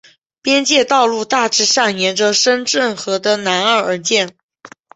[0.41, 4.35] 边界道路大致上沿着深圳河的南岸而建。